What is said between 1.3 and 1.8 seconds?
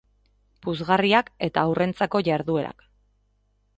eta